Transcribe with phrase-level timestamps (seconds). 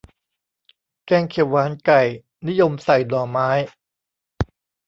[1.05, 2.01] แกงเขียวหวานไก่
[2.47, 3.49] นิยมใส่หน่อไม้